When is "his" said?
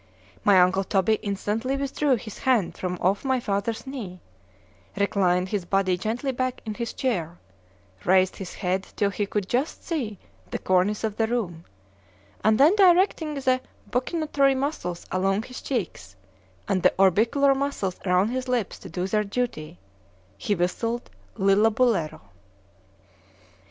2.15-2.39, 5.49-5.63, 6.73-6.91, 8.37-8.55, 15.43-15.61, 18.29-18.47